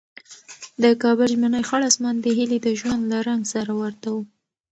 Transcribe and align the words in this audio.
د 0.83 0.85
کابل 1.03 1.29
ژمنی 1.35 1.63
خړ 1.69 1.81
اسمان 1.89 2.15
د 2.21 2.25
هیلې 2.37 2.59
د 2.63 2.67
ژوند 2.79 3.01
له 3.11 3.17
رنګ 3.27 3.43
سره 3.53 3.71
ورته 3.81 4.07
و. 4.13 4.17